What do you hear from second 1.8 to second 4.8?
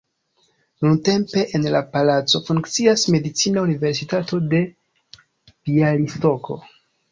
palaco funkcias Medicina Universitato en